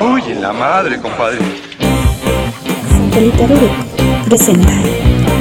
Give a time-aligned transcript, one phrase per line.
[0.00, 1.38] Uy, en la madre, compadre.
[2.88, 3.74] Santelita Ruruco
[4.26, 4.72] presenta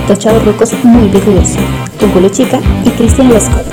[0.07, 1.57] Dos chavos rucos muy virtuosos
[1.99, 3.65] con Julio Chica y Cristian Lescott.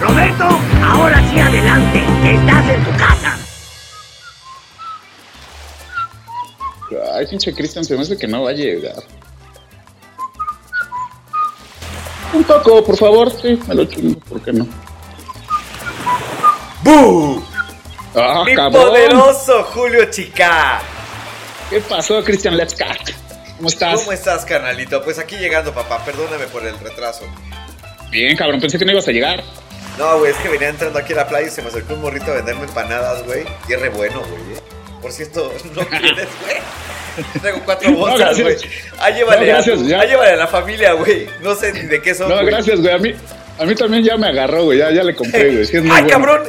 [0.00, 0.44] Roberto,
[0.82, 3.38] ahora sí adelante, estás en tu casa.
[7.14, 9.02] Ay, pinche Cristian, se me hace que no va a llegar.
[12.32, 13.30] Un poco, por favor.
[13.30, 14.66] Sí, me lo chingo, ¿por qué no?
[16.84, 17.49] ¡Bu!
[18.14, 18.88] ¡Ah, ¡Mi cabrón!
[18.88, 20.80] poderoso Julio Chica!
[21.68, 23.10] ¿Qué pasó, Cristian Let's Cat?
[23.56, 24.00] ¿Cómo estás?
[24.00, 25.02] ¿Cómo estás, carnalito?
[25.04, 26.04] Pues aquí llegando, papá.
[26.04, 27.24] Perdóname por el retraso.
[28.10, 29.44] Bien, cabrón, pensé que no ibas a llegar.
[29.98, 32.00] No, güey, es que venía entrando aquí a la playa y se me acercó un
[32.00, 33.44] morrito a venderme empanadas, güey.
[33.68, 34.56] Y es re bueno, güey.
[34.56, 34.60] ¿eh?
[35.00, 36.56] Por cierto, ¿no quieres, güey?
[37.40, 38.56] Traigo cuatro bolsas, güey.
[38.98, 41.28] Ah, llévale, No, gracias, a, ah, llévale a la familia, güey.
[41.42, 42.46] No sé ni de qué son, No, güey.
[42.46, 42.94] gracias, güey.
[42.94, 43.14] A mí,
[43.60, 44.78] a mí también ya me agarró, güey.
[44.78, 45.66] Ya, ya le compré, güey.
[45.66, 46.18] Sí, es muy Ay, bueno.
[46.18, 46.42] cabrón.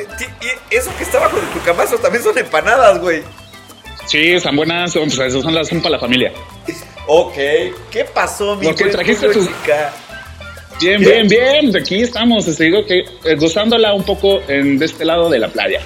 [0.70, 3.21] eso que está bajo de tu camazo también son empanadas, güey.
[4.07, 4.93] Sí, están buenas.
[4.93, 6.31] Son, pues, son, las, son para la familia.
[7.07, 7.34] Ok.
[7.91, 9.93] ¿Qué pasó, mi Lo que trajiste Chica?
[10.79, 11.27] Bien, Bien.
[11.27, 11.76] bien, bien.
[11.81, 12.45] Aquí estamos.
[12.45, 15.81] Te digo que eh, gozándola un poco en, de este lado de la playa.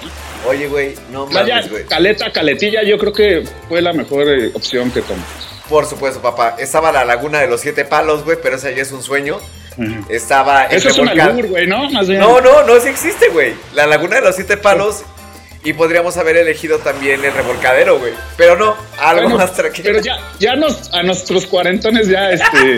[0.48, 1.84] Oye, güey, no Playa, mames, güey.
[1.86, 5.20] caleta, caletilla, yo creo que fue la mejor eh, opción que tomé.
[5.68, 6.54] Por supuesto, papá.
[6.58, 9.40] Estaba la laguna de los siete palos, güey, pero esa ya es un sueño.
[10.08, 11.90] Estaba el Eso es un albur, güey, ¿no?
[11.90, 12.20] Más bien.
[12.20, 13.54] No, no, no, sí existe, güey.
[13.74, 15.02] La laguna de los siete palos.
[15.64, 18.12] Y podríamos haber elegido también el revolcadero, güey.
[18.36, 19.84] Pero no, algo Bueno, más tranquilo.
[19.90, 22.76] Pero ya, ya nos, a nuestros cuarentones ya, este,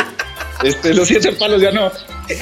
[0.63, 1.93] este, los siete palos ya no.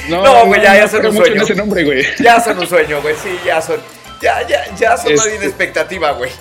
[0.07, 1.35] No, güey, ya- ya son un sueño.
[1.35, 2.05] en ese nombre, güey.
[2.19, 3.13] Ya son un sueño, güey.
[3.21, 3.77] Sí, ya son.
[4.21, 6.31] Ya, ya, ya son más Este- bien expectativa, güey.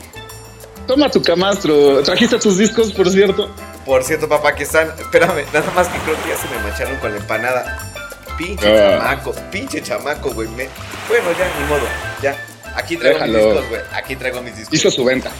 [0.86, 2.00] Toma tu camastro.
[2.04, 3.50] Trajiste tus discos, por cierto.
[3.84, 4.88] Por cierto, papá, que están.
[5.00, 7.92] Espérame, nada más que creo que ya se me mancharon con la empanada.
[8.36, 8.98] Pinche Ah.
[8.98, 10.48] chamaco, pinche chamaco, güey.
[10.48, 10.68] me-
[11.08, 11.86] Bueno, ya, ni modo.
[12.22, 12.36] Ya.
[12.74, 13.80] Aquí traigo mis discos, güey.
[13.92, 14.74] Aquí traigo mis discos.
[14.74, 15.30] Hizo su venta.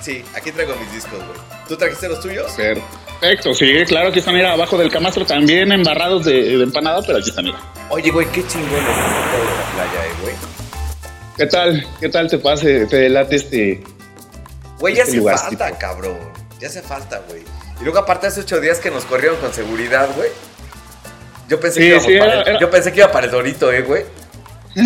[0.00, 1.38] Sí, aquí traigo mis discos, güey.
[1.68, 2.52] ¿Tú trajiste los tuyos?
[2.52, 7.18] Perfecto, sí, claro que están mira, abajo del camastro también embarrados de, de empanada, pero
[7.18, 7.58] aquí están, mira.
[7.88, 10.34] Oye, güey, qué chingón es de la playa, eh, güey.
[11.38, 11.86] ¿Qué tal?
[12.00, 12.86] ¿Qué tal te pase?
[12.86, 13.82] ¿Te late este?
[14.78, 16.18] Güey, ya Este hace falta, cabrón.
[16.60, 17.42] Ya hace falta, güey.
[17.80, 20.28] Y luego, aparte, hace ocho días que nos corrieron con seguridad, güey.
[21.48, 23.82] Yo pensé, Sí, que sí, era- el, yo pensé que iba para el Dorito, eh,
[23.82, 24.04] güey.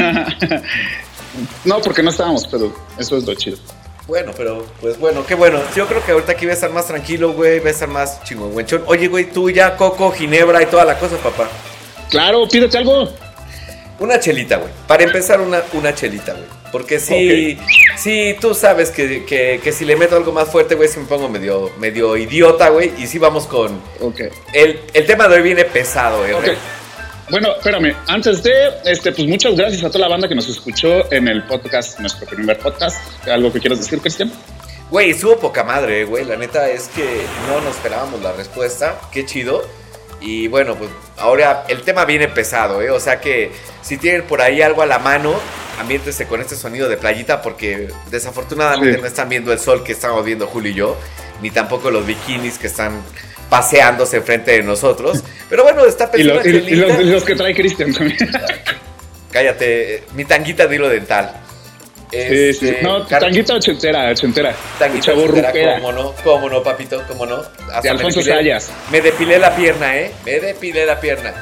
[1.65, 3.59] no, porque no estábamos, pero eso es lo chido.
[4.07, 5.61] Bueno, pero, pues bueno, qué bueno.
[5.77, 7.61] Yo creo que ahorita aquí va a estar más tranquilo, güey.
[7.61, 8.85] Va a estar más chingüengüenchón.
[8.87, 11.47] Oye, güey, tú ya, Coco, Ginebra y toda la cosa, papá.
[12.11, 13.11] Claro, pídete algo.
[13.99, 14.71] Una chelita, güey.
[14.87, 16.45] Para empezar, una, una chelita, güey.
[16.71, 17.59] Porque sí,
[17.97, 21.07] sí, tú sabes que, que, que si le meto algo más fuerte, güey, sí me
[21.07, 22.93] pongo medio, medio idiota, güey.
[22.99, 23.81] Y sí vamos con...
[24.01, 24.21] Ok.
[24.53, 26.35] El, el tema de hoy viene pesado, eh.
[26.35, 26.45] Ok.
[26.45, 26.59] Rey.
[27.31, 28.53] Bueno, espérame, antes de,
[28.87, 32.27] este, pues muchas gracias a toda la banda que nos escuchó en el podcast, nuestro
[32.27, 32.99] primer podcast.
[33.29, 34.33] ¿Algo que quieras decir, Cristian?
[34.91, 36.25] Güey, estuvo poca madre, güey.
[36.25, 37.05] La neta es que
[37.47, 38.99] no nos esperábamos la respuesta.
[39.13, 39.63] Qué chido.
[40.21, 42.91] Y bueno, pues ahora el tema viene pesado, ¿eh?
[42.91, 43.53] O sea que
[43.83, 45.39] si tienen por ahí algo a la mano,
[45.81, 49.01] ambiéntese con este sonido de playita porque desafortunadamente Sí.
[49.01, 50.97] no están viendo el sol que estamos viendo Julio y yo,
[51.43, 53.01] ni tampoco los bikinis que están
[53.49, 55.23] paseándose enfrente de nosotros.
[55.51, 58.19] Pero bueno, está Y, pensando y- y los, y los que trae Cristian también.
[59.31, 61.33] Cállate, mi tanguita de hilo dental.
[62.11, 62.17] Sí,
[62.55, 62.69] sí.
[62.69, 64.55] Este, No, tanguita ochentera, ochentera.
[64.79, 65.75] Tanguita ochentera.
[65.77, 66.15] ¿Cómo no?
[66.25, 67.03] ¿Cómo no, papito?
[67.07, 67.37] ¿Cómo no?
[67.37, 68.71] Hasta De me Alfonso depilé- Sayas.
[68.91, 70.11] Me depilé la pierna, ¿eh?
[70.25, 71.35] Me depilé la pierna.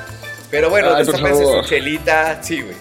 [0.50, 2.40] Pero bueno, Ay, destápense su chelita.
[2.42, 2.74] Sí, güey.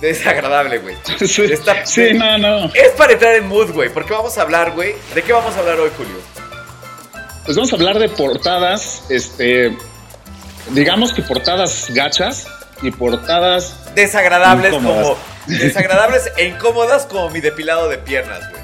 [0.00, 0.96] Desagradable, güey.
[1.26, 2.66] Sí, Está- sí, no, no.
[2.74, 3.88] Es para entrar en mood, güey.
[3.88, 4.94] Porque vamos a hablar, güey.
[5.14, 6.16] ¿De qué vamos a hablar hoy, Julio?
[7.44, 9.76] Pues vamos a hablar de portadas, este,
[10.70, 12.48] digamos que portadas gachas
[12.82, 15.02] y portadas Desagradables Incómodas.
[15.04, 15.16] como.
[15.46, 18.62] Desagradables e incómodas como mi depilado de piernas, güey.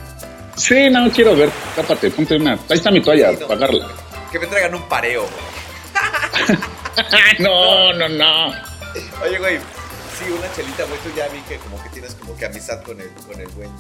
[0.57, 1.49] Sí, no quiero ver.
[1.77, 2.53] Tápate, ponte una.
[2.55, 3.47] Ahí está mi toalla, Sí, no.
[3.47, 3.89] para apagarla.
[4.33, 6.59] Que me traigan un pareo, güey.
[7.39, 8.49] no, no, no.
[9.25, 9.59] Oye, güey.
[10.25, 10.99] Sí, una chelita, güey.
[11.01, 13.71] Tú ya vi que como que tienes como que amistad con el, con el morrillo.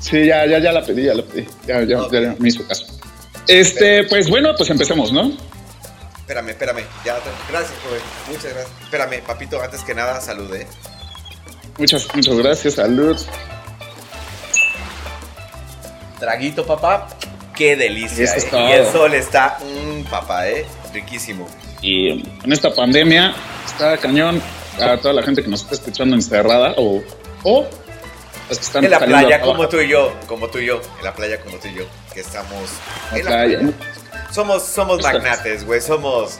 [0.00, 1.46] Sí, ya, ya, ya la pedí, ya la pedí.
[1.66, 2.12] Ya, ya, Ok.
[2.12, 2.86] ya, me hizo caso.
[3.46, 5.32] Este, pues bueno, pues empecemos, ¿no?
[6.18, 6.84] Espérame, espérame.
[7.04, 7.18] Ya,
[7.50, 8.00] gracias, joven.
[8.28, 8.70] Muchas gracias.
[8.82, 10.66] Espérame, papito, antes que nada, salude.
[11.78, 13.20] Muchas, muchas gracias, salud.
[16.18, 17.08] Traguito, papá.
[17.54, 18.24] Qué delicia.
[18.24, 18.68] Eso eh.
[18.68, 20.64] Y el sol está, mmm, papá, eh.
[20.92, 21.46] Riquísimo.
[21.82, 23.34] Y en esta pandemia
[23.66, 24.40] está cañón
[24.80, 27.02] a toda la gente que nos está escuchando encerrada o,
[27.42, 27.66] o
[28.48, 30.80] las que están En la playa como tú y yo, como tú y yo.
[30.98, 31.84] En la playa como tú y yo.
[32.14, 32.70] Que estamos
[33.12, 33.60] en la playa.
[34.30, 35.80] Somos, somos magnates, güey.
[35.80, 36.38] Somos,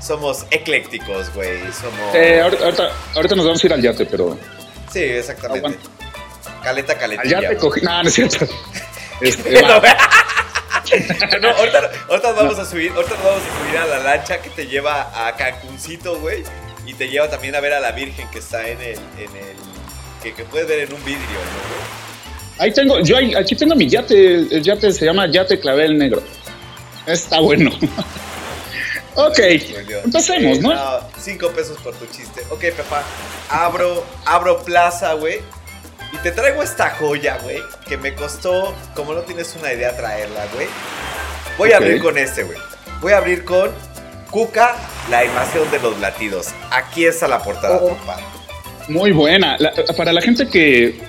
[0.00, 1.58] somos eclécticos, güey.
[1.72, 2.14] Somos.
[2.14, 4.38] Eh, ahorita, ahorita, nos vamos a ir al yate, pero
[4.92, 5.66] Sí, exactamente.
[5.66, 5.90] Aguanta.
[6.62, 7.38] Caleta, caletilla.
[7.38, 7.58] Allá te güey.
[7.58, 7.80] cogí.
[7.82, 8.46] No, no es cierto.
[9.20, 9.80] Este, No.
[11.40, 15.26] no, ahorita, vamos a subir, ahorita vamos a subir a la lancha que te lleva
[15.26, 16.42] a Cancuncito, güey.
[16.86, 19.56] Y te lleva también a ver a la Virgen que está en el, en el,
[20.22, 22.62] que, que puedes ver en un vidrio, ¿no?
[22.62, 24.34] Ahí tengo, yo ahí- aquí tengo mi yate.
[24.34, 26.22] El yate se llama Yate Clavel Negro.
[27.06, 27.70] Está bueno.
[29.14, 29.38] ok,
[30.04, 30.70] empecemos, ¿no?
[31.18, 32.42] Cinco pesos por tu chiste.
[32.50, 33.02] Ok, papá.
[33.48, 35.40] Abro, abro plaza, güey.
[36.12, 37.58] Y te traigo esta joya, güey.
[37.88, 40.66] Que me costó, como no tienes una idea, traerla, güey.
[41.58, 42.58] Voy a abrir con este, güey.
[43.00, 43.70] Voy a abrir con
[44.30, 44.74] Cuca,
[45.10, 46.48] la invasión de los latidos.
[46.70, 47.94] Aquí está la portada, Oh.
[47.96, 48.18] papá.
[48.88, 49.56] Muy buena.
[49.58, 51.00] La- para la gente que,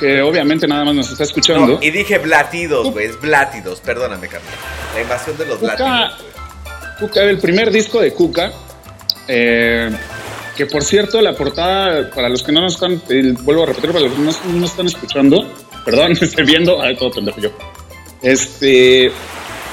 [0.00, 3.06] que obviamente nada más nos está escuchando, No, y dije blatidos, güey.
[3.06, 4.52] Es blátidos, perdóname, carnal.
[4.94, 5.76] La invasión de los Cuca.
[5.76, 6.32] blatidos, güey.
[7.00, 8.52] Cuca, el primer disco de Cuca,
[9.28, 9.90] eh,
[10.56, 13.90] que por cierto, la portada, para los que no nos están, eh, vuelvo a repetir,
[13.92, 15.46] para los que no, no están escuchando,
[15.84, 17.50] perdón, estoy viendo, ay, todo pendejo yo.
[18.22, 19.10] Este,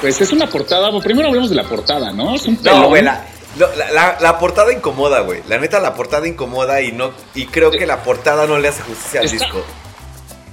[0.02, 2.36] pues es una portada, primero hablemos de la portada, ¿no?
[2.36, 2.86] Es un No, pelón.
[2.88, 5.42] güey, la, la, portada incomoda, güey.
[5.50, 8.82] La neta, la portada incomoda y no y creo que la portada no le hace
[8.84, 9.64] justicia al Está- disco.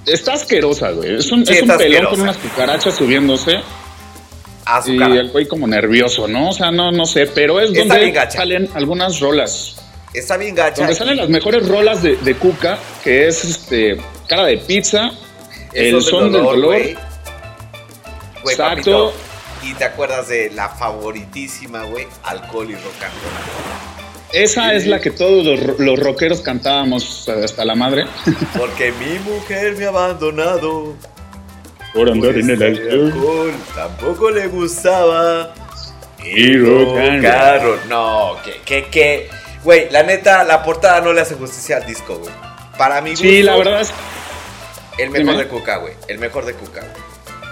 [0.07, 1.17] Está asquerosa, güey.
[1.17, 2.11] Es un, Sí, es un está pelón asquerosa.
[2.11, 3.61] con unas cucarachas subiéndose
[4.65, 5.15] A su y cara.
[5.17, 6.51] el güey como nervioso, ¿no?
[6.51, 9.76] O sea, no, no sé, pero es Está donde salen algunas rolas.
[10.19, 10.81] Está bien gacha.
[10.83, 15.11] Donde salen las mejores rolas de, de Cuca, que es este cara de pizza,
[15.73, 16.65] el son del dolor.
[16.77, 16.97] Güey,
[18.47, 19.13] Exacto.
[19.13, 19.13] papito,
[19.63, 24.33] Y te acuerdas de la favoritísima, güey, alcohol y rock and roll.
[24.33, 28.07] Esa es la que todos los, los rockeros cantábamos hasta la madre.
[28.59, 30.95] Porque mi mujer me ha abandonado.
[31.95, 33.13] Por andar Pues en el alcohol.
[33.13, 35.55] alcohol tampoco le gustaba.
[36.25, 37.79] Y rock and roll.
[37.89, 39.31] No, que, que, que.
[39.67, 42.33] Güey, la neta, la portada no le hace justicia al disco, güey.
[42.79, 43.91] Para gusto, Sí, la verdad es
[44.97, 45.39] el mejor Dime.
[45.43, 45.95] de Cuca, güey.
[46.07, 46.93] El mejor de Cuca, güey.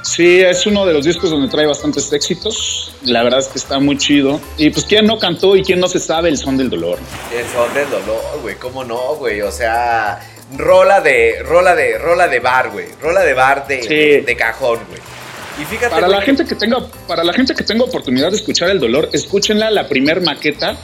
[0.05, 2.95] Sí, es uno de los discos donde trae bastantes éxitos.
[3.03, 4.41] La verdad es que está muy chido.
[4.59, 7.01] Y pues, ¿quién no cantó y quién no se sabe el son del dolor?
[7.37, 8.55] El son del dolor, güey.
[8.59, 9.41] ¿Cómo no, güey?
[9.43, 10.21] O sea,
[10.57, 12.87] rola de, rola de, rola de bar, güey.
[13.03, 13.89] Rola de bar de, Sí.
[13.89, 15.01] de, de cajón, güey.
[15.61, 16.79] Y fíjate, Para la gente que tenga,
[17.09, 20.77] para la gente que tenga oportunidad de escuchar el dolor, escúchenla la primer maqueta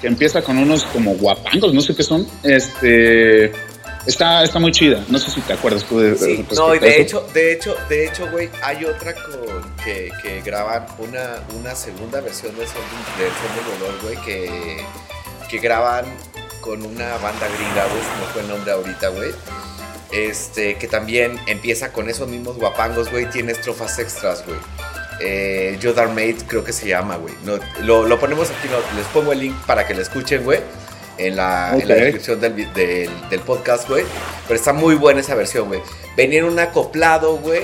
[0.00, 2.26] que empieza con unos como guapangos, no sé qué son.
[2.42, 3.52] Este
[4.06, 5.04] está, está muy chida.
[5.08, 8.06] No sé si te acuerdas tú de, Sí, no, y de hecho, de hecho, de
[8.06, 12.82] hecho, güey, hay otra con que, que graban una, una segunda versión de Son
[13.18, 14.84] del Son del Dolor, güey, que,
[15.48, 16.04] que graban
[16.60, 18.02] con una banda gringa, güey,
[18.32, 19.30] fue el nombre ahorita, güey.
[20.12, 24.58] Este, que también empieza con esos mismos guapangos, güey, tiene estrofas extras, güey.
[25.20, 27.34] Eh, Jodar Mate creo que se llama, güey.
[27.44, 30.60] No, lo, lo ponemos aquí, no, les pongo el link para que lo escuchen, güey.
[31.18, 32.00] En la, en la Ok.
[32.00, 34.04] descripción del, del, del podcast, güey.
[34.46, 35.80] Pero está muy buena esa versión, güey.
[36.16, 37.62] Venía en un acoplado, güey.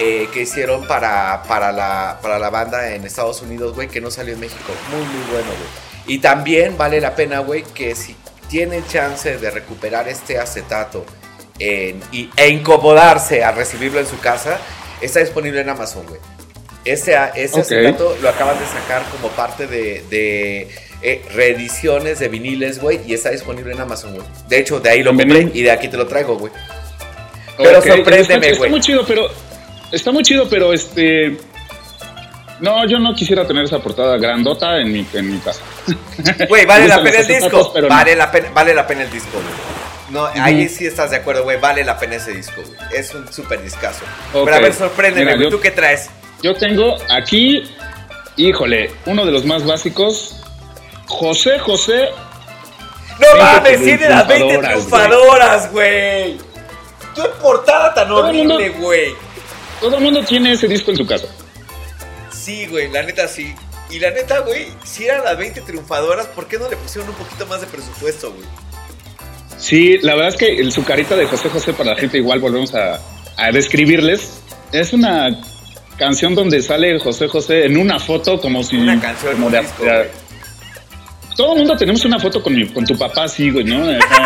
[0.00, 4.10] eh, que hicieron para, para, la, para la banda en Estados Unidos, güey, que no
[4.10, 4.72] salió en México.
[4.90, 6.14] Muy, muy bueno, güey.
[6.16, 8.16] Y también vale la pena, güey, que si
[8.48, 11.04] tienen chance de recuperar este acetato
[11.60, 14.58] en- y, e incomodarse a recibirlo en su casa,
[15.00, 16.20] está disponible en Amazon, güey.
[16.84, 17.60] Ese, ese Ok.
[17.60, 20.68] acetato lo acaban de sacar como parte de, de,
[21.02, 24.26] eh, reediciones de viniles, güey, y está disponible en Amazon, güey.
[24.48, 26.52] De hecho, de ahí lo compré y de aquí te lo traigo, güey.
[27.56, 28.70] Pero Ok, sorpréndeme, está, está güey.
[28.70, 29.28] muy chido, pero
[29.92, 31.36] está muy chido, pero este
[32.60, 35.60] no, yo no quisiera tener esa portada grandota en mi, en mi casa.
[36.48, 37.72] Güey, vale la pena el disco.
[37.88, 39.44] Vale, la pena, vale la pena el disco, güey.
[40.10, 41.58] No, ahí sí estás de acuerdo, güey.
[41.58, 42.76] Vale la pena ese disco, güey.
[42.94, 44.04] Es un súper discazo.
[44.32, 44.44] Ok.
[44.44, 45.50] Pero a ver, sorpréndeme, güey.
[45.50, 46.08] ¿Tú qué traes?
[46.42, 47.62] Yo tengo aquí,
[48.36, 50.36] híjole, uno de los más básicos,
[51.06, 52.08] José José.
[53.20, 53.84] ¡No 20 mames!
[53.84, 56.36] ¡Tiene las 20 triunfadoras, güey!
[57.14, 59.14] ¡Qué portada tan Todo horrible, güey!
[59.80, 61.26] Todo el mundo tiene ese disco en su casa.
[62.32, 63.54] Sí, güey, la neta sí.
[63.90, 67.16] Y la neta, güey, si eran las 20 triunfadoras, ¿por qué no le pusieron un
[67.16, 68.46] poquito más de presupuesto, güey?
[69.58, 72.40] Sí, la verdad es que el, su carita de José José para la gente igual
[72.40, 72.98] volvemos a,
[73.36, 74.40] a describirles.
[74.72, 75.28] Es una
[76.06, 78.76] canción donde sale José José en una foto como si...
[78.76, 80.10] Una canción, como de- disco, de-
[81.36, 83.84] todo el mundo tenemos una foto con, mi- con tu papá así, güey, ¿no?
[83.88, 84.24] Acá,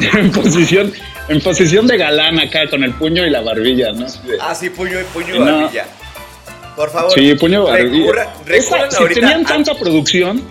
[0.00, 0.92] este, en posición
[1.28, 4.06] en posición de galán acá con el puño y la barbilla, ¿no?
[4.40, 5.44] Ah, sí, puño y puño y No.
[5.44, 5.84] barbilla.
[6.74, 7.12] Por favor.
[7.12, 8.04] sí, puño y barbilla.
[8.12, 10.42] recurra- Esa, recurran si ahorita tenían a- tanta producción,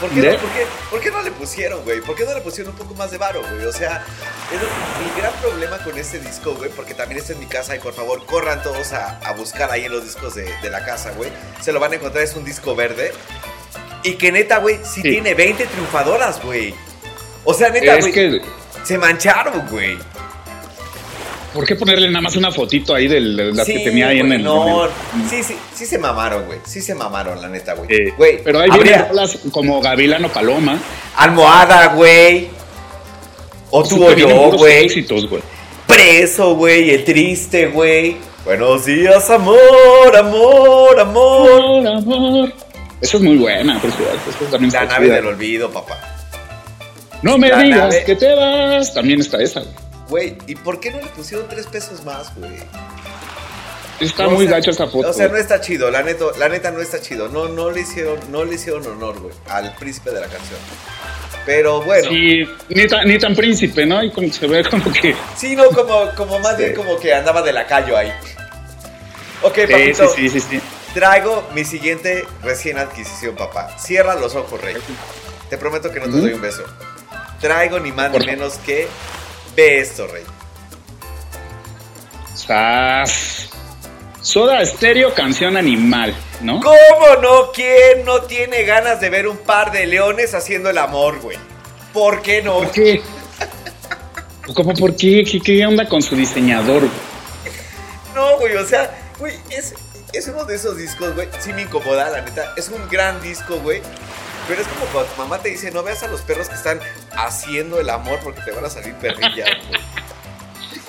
[0.00, 0.32] ¿Por qué, ¿De?
[0.32, 2.00] no, por, qué, por qué no le pusieron, güey?
[2.02, 3.64] ¿Por qué no le pusieron un poco más de varo, güey?
[3.64, 4.04] O sea,
[4.52, 7.78] es mi gran problema con este disco, güey, porque también está en mi casa y
[7.78, 11.12] por favor corran todos a, a buscar ahí en los discos de, de la casa,
[11.12, 11.30] güey.
[11.62, 13.12] Se lo van a encontrar, es un disco verde.
[14.02, 15.02] Y que neta, güey, sí, Sí.
[15.02, 16.74] tiene 20 triunfadoras, güey.
[17.44, 18.12] O sea, neta, güey.
[18.12, 18.40] que
[18.84, 19.98] Se mancharon, güey.
[21.56, 24.42] ¿Por qué ponerle nada más una fotito ahí de las que tenía ahí en el.
[24.44, 24.90] No, en
[25.28, 26.58] sí, sí, sí se mamaron, güey.
[26.66, 27.88] Sí se mamaron, la neta, güey.
[27.90, 29.10] eh, Güey, pero ahí habría
[29.50, 30.78] como Gavilano Paloma.
[31.16, 32.48] almohada, güey.
[33.70, 34.84] O tú o que vienen yo, güey.
[34.84, 35.42] éxitos, güey.
[35.86, 36.90] Preso, güey.
[36.90, 38.16] El triste, güey.
[38.44, 39.58] Buenos días, amor,
[40.16, 41.50] amor, amor.
[41.50, 42.52] Amor, amor.
[43.00, 43.90] Esa es muy buena, por
[44.50, 45.98] también La nave del olvido, papá.
[47.22, 48.94] No me La digas nave- que te vas.
[48.94, 49.60] También está esa.
[49.60, 49.72] güey.
[50.08, 52.52] Güey, ¿y por qué no le pusieron tres pesos más, güey?
[53.98, 55.08] Está O muy sea, gacha esa foto.
[55.08, 57.28] O sea, no está chido, la neta, la neta no está chido.
[57.28, 60.58] No, no le hicieron, no le hicieron honor, güey, al príncipe de la canción.
[61.46, 64.02] Pero bueno, sí, Sí, ni tan, ni tan príncipe, ¿no?
[64.02, 65.14] Y como se ve como que.
[65.56, 66.76] no, como, como más bien Sí.
[66.76, 68.12] como que andaba de lacayo ahí.
[69.42, 70.60] Ok, Sí, papito, sí, sí, sí, sí.
[70.92, 73.78] traigo mi siguiente recién adquisición, papá.
[73.78, 74.76] Cierra los ojos, rey.
[75.48, 76.64] Te prometo que no te doy un beso.
[77.40, 78.88] Traigo ni más ni menos que...
[79.56, 80.22] Ve esto, rey.
[82.34, 83.48] Sas.
[84.20, 86.60] Soda Estéreo, canción animal, ¿no?
[86.60, 87.52] ¿Cómo no?
[87.52, 91.38] ¿Quién no tiene ganas de ver un par de leones haciendo el amor, güey?
[91.92, 92.58] ¿Por qué no?
[92.58, 93.00] ¿Por qué?
[94.54, 95.24] ¿Cómo por qué?
[95.24, 96.80] ¿Qué, qué onda con su diseñador?
[96.80, 96.90] güey?
[98.14, 99.74] No, güey, o sea, güey, es,
[100.12, 101.28] es uno de esos discos, güey.
[101.40, 102.52] Sí me incomoda, la neta.
[102.56, 103.80] Es un gran disco, güey.
[104.48, 106.80] Pero es como cuando tu mamá te dice, no veas a los perros que están
[107.16, 109.48] haciendo el amor porque te van a salir perrillas.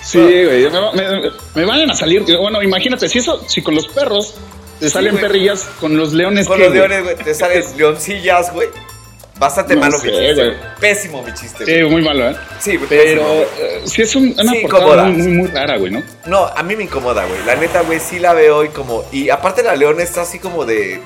[0.02, 0.70] Sí, güey.
[0.70, 0.80] Me,
[1.20, 2.24] me- me van a salir.
[2.40, 4.34] Bueno, imagínate, si eso, si con los perros
[4.80, 6.46] te salen perrillas, con los leones.
[6.46, 8.68] Con ¿qué, los leones, güey, te salen leoncillas, güey.
[9.38, 10.52] Bastante No malo sé, mi chiste.
[10.80, 12.36] Pésimo mi chiste, Sí, muy malo, ¿eh?
[12.58, 12.88] Sí, Pero
[13.22, 13.28] pésimo,
[13.60, 16.02] eh, sí es un- una Sí, portada muy, muy, muy rara, güey, ¿no?
[16.26, 17.44] No, a mí me incomoda, güey.
[17.44, 19.04] La neta, güey, sí la veo y como.
[19.12, 21.00] Y aparte la leona está así como de.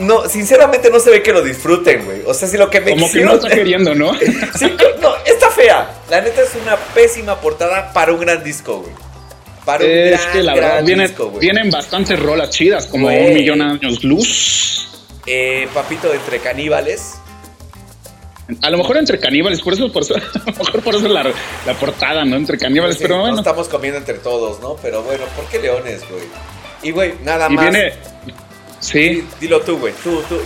[0.00, 2.22] No, sinceramente no se ve que lo disfruten, güey.
[2.26, 4.12] O sea, si lo que me Como que no está queriendo, ¿no?
[4.58, 5.90] Sí, no, está fea.
[6.10, 8.92] La neta es una pésima portada para un gran disco, güey.
[9.64, 13.06] Para un es gran, que la verdad gran vienen, disco, vienen bastantes rolas chidas, como
[13.06, 13.28] Güey.
[13.28, 14.88] un millón de años luz.
[15.26, 17.16] Eh, papito, entre caníbales.
[18.62, 21.30] A lo mejor entre caníbales, por eso, por eso, a lo mejor por eso la,
[21.66, 22.36] la portada, ¿no?
[22.36, 23.38] Entre caníbales, Sí, pero nos bueno.
[23.38, 24.76] estamos comiendo entre todos, ¿no?
[24.82, 26.24] Pero bueno, ¿por qué leones, güey?
[26.82, 27.70] Y, güey, nada Y más.
[27.70, 27.92] viene.
[28.80, 29.26] Sí.
[29.40, 29.92] Dilo tú, güey.
[30.02, 30.38] Tú, tú.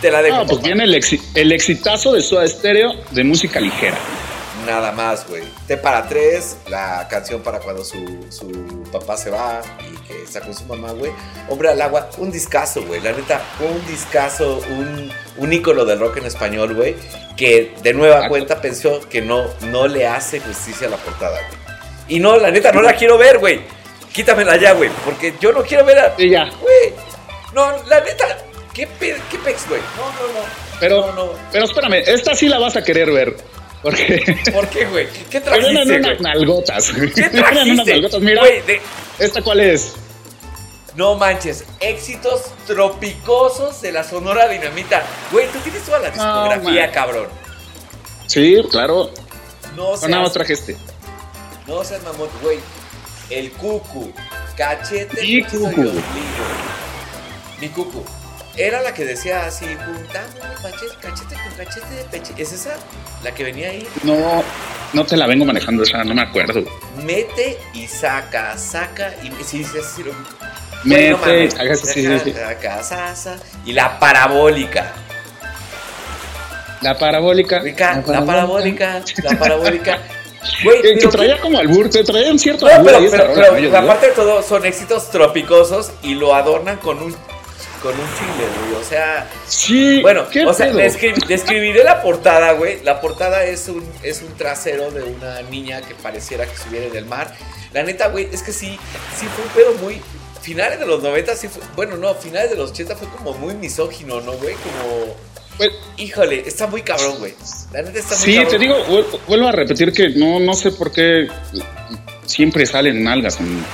[0.00, 0.36] Te la dejo.
[0.36, 3.96] Ah, pues viene el, exi- el exitazo de Soda Stereo de música ligera.
[4.66, 5.42] Nada más, güey.
[5.66, 7.96] T para tres, la canción para cuando su,
[8.28, 11.10] su papá se va y que está con su mamá, güey.
[11.48, 13.00] Hombre al agua, un discazo, güey.
[13.00, 16.94] La neta, un discazo, un, un ícono del rock en español, güey.
[17.36, 18.28] Que de nueva Exacto.
[18.30, 21.76] cuenta pensó que no, no le hace justicia a la portada, güey.
[22.08, 23.60] Y no, la neta, no la quiero ver, güey.
[24.12, 24.90] Quítamela ya, güey.
[25.04, 26.14] Porque yo no quiero ver a.
[26.18, 26.44] Y ya.
[26.60, 26.92] Güey.
[27.52, 28.38] No, la neta.
[28.74, 29.80] ¿Qué, pe- qué pex, güey?
[29.96, 30.46] No, no, no.
[30.78, 31.32] Pero, No, no.
[31.50, 33.36] pero espérame, esta sí la vas a querer ver.
[33.82, 34.40] Porque.
[34.52, 35.08] ¿Por qué, güey?
[35.30, 36.20] ¿Qué, trajiste, unas güey?
[36.20, 36.90] nalgotas.
[36.90, 37.92] ¿Qué Vienen unas trajiste?
[37.92, 38.20] nalgotas.
[38.20, 38.82] Mira, Güey, de-
[39.18, 39.94] ¿esta cuál es?
[40.94, 45.02] No manches, éxitos tropicosos de la Sonora Dinamita.
[45.30, 46.90] Güey, tú tienes toda la discografía, man.
[46.92, 47.28] cabrón.
[48.26, 49.10] Sí, claro.
[49.76, 50.76] No No, nada más traje este.
[51.66, 52.58] no seas mamón, güey.
[53.30, 54.12] El cucu,
[54.56, 55.92] cachete, y cucu.
[57.60, 58.04] Mi cucu.
[58.56, 62.32] Era la que decía así, juntamos cachete, cachete con cachete de peche.
[62.36, 62.76] ¿Es esa?
[63.22, 63.86] La que venía ahí.
[64.02, 64.42] No,
[64.92, 66.64] no te la vengo manejando, o sea, no me acuerdo.
[67.04, 70.12] Mete y saca, saca y sí, sí, sí, lo-
[70.84, 72.32] Mete, saca, sí, sí, sí.
[72.32, 74.92] Saca, sasa, y la parabólica.
[76.80, 77.58] La parabólica.
[77.60, 79.98] Rica, la parabólica, la parabólica.
[80.64, 84.06] Güey, Que, que pero traía como albur, te traía un cierto No, albur pero, aparte
[84.08, 87.16] de todo, son éxitos tropicosos y lo adornan con un
[87.82, 88.80] con un chile, güey.
[88.80, 92.82] O sea, Sí, bueno, ¿qué o sea, descri- describiré la portada, güey.
[92.82, 96.96] La portada es un, es un trasero de una niña que pareciera que estuviera en
[96.96, 97.34] el mar.
[97.72, 98.78] La neta, güey, es que sí,
[99.18, 100.00] sí fue un pedo muy.
[100.42, 101.62] Finales de los 90, sí fue.
[101.76, 104.54] Bueno, no, finales de los 80 fue como muy misógino, ¿no, güey?
[104.54, 105.14] Como.
[105.96, 107.34] Híjole, está muy cabrón, güey.
[107.72, 108.52] La neta está muy sí, cabrón.
[108.52, 111.26] te digo, vuel- vuelvo a repetir que no, no sé por qué
[112.24, 113.58] siempre salen nalgas en.
[113.58, 113.64] No,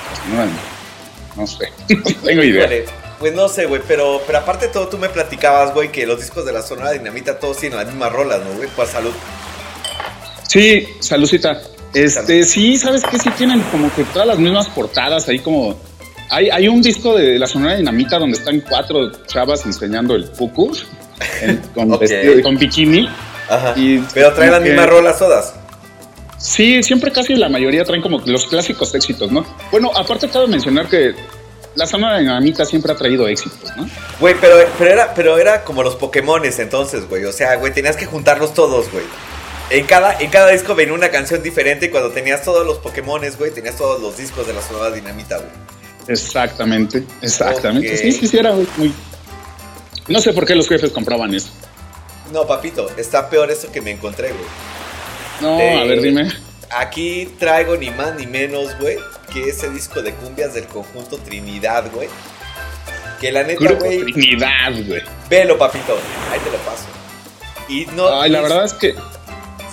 [1.35, 2.63] no sé, no tengo idea.
[2.65, 2.85] Híjole,
[3.19, 6.19] pues no sé, güey, pero, pero aparte de todo, tú me platicabas, güey, que los
[6.19, 8.67] discos de la Sonora Dinamita todos tienen las mismas rolas, ¿no, güey?
[8.69, 9.11] Por salud.
[10.47, 11.61] Sí, saludcita.
[11.93, 15.77] Este, sí, sabes que sí tienen como que todas las mismas portadas ahí como.
[16.29, 20.75] Hay, hay un disco de la Sonora Dinamita donde están cuatro chavas enseñando el puku
[21.41, 23.07] en- con, vestido- con bikini.
[23.49, 23.73] Ajá.
[23.75, 25.53] Y pero traen las que- mismas rolas todas.
[26.37, 29.45] Sí, siempre casi la mayoría traen como los clásicos éxitos, ¿no?
[29.71, 31.15] Bueno, aparte cabe mencionar que
[31.75, 33.87] la Sonora Dinamita siempre ha traído éxitos, ¿no?
[34.19, 37.25] Güey, pero, pero, era, pero era como los Pokémones entonces, güey.
[37.25, 39.03] O sea, güey, tenías que juntarlos todos, güey.
[39.69, 43.37] En cada, en cada disco venía una canción diferente y cuando tenías todos los Pokémones,
[43.37, 45.49] güey, tenías todos los discos de la Sonora Dinamita, güey.
[46.07, 47.97] Exactamente, exactamente.
[47.97, 48.93] Sí, sí, sí, era muy, muy-
[50.07, 51.49] No sé por qué los jefes compraban eso.
[52.31, 54.45] No, papito, está peor esto que me encontré, güey.
[55.41, 56.31] No, Eh, a ver, dime.
[56.69, 58.97] Aquí traigo ni más ni menos, güey,
[59.31, 62.09] que ese disco de cumbias del conjunto Trinidad, güey.
[63.19, 65.01] Que la neta, güey, Trinidad, güey.
[65.29, 65.97] velo, papito,
[66.31, 66.85] ahí te lo paso.
[67.67, 68.95] Y no, Ay, la verdad es que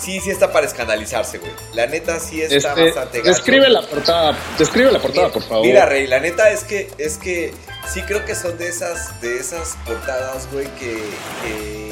[0.02, 1.52] sí, sí está para escandalizarse, güey.
[1.74, 3.30] La neta sí está este, bastante gacho.
[3.30, 5.66] describe la portada, describe la portada, Mira, por favor.
[5.66, 7.52] Mira, Rey, la neta es que es que
[7.92, 10.96] sí creo que son de esas de esas portadas, güey, que,
[11.42, 11.91] que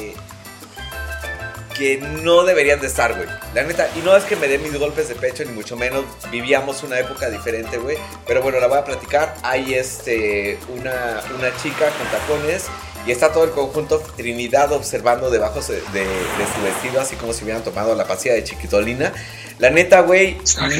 [1.81, 3.27] que no deberían de estar, güey.
[3.55, 6.03] La neta, y no es que me dé mis golpes de pecho ni mucho menos,
[6.31, 7.97] vivíamos una época diferente, güey,
[8.27, 9.33] pero bueno, la voy a platicar.
[9.41, 12.65] Hay este una una chica con tacones
[13.07, 17.33] y está todo el conjunto Trinidad observando debajo de, de- de su vestido, así como
[17.33, 19.11] si hubieran tomado la pastilla de chiquitolina.
[19.57, 20.37] La neta, güey,